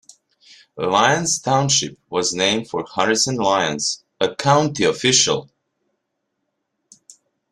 Lyons 0.77 1.37
Township 1.37 1.95
was 2.09 2.33
named 2.33 2.67
for 2.71 2.83
Harrison 2.95 3.35
Lyons, 3.35 4.03
a 4.19 4.33
county 4.35 4.83
official. 4.83 5.51